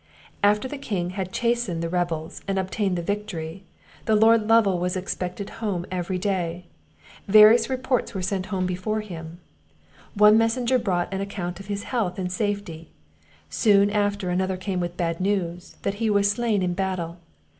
[0.41, 3.65] "After the King had chastised the rebels, and obtained the victory,
[4.05, 6.65] the Lord Lovel was expected home every day;
[7.27, 9.39] various reports were sent home before him;
[10.15, 12.89] one messenger brought an account of his health and safety;
[13.51, 17.19] soon after another came with bad news, that he was slain in battle.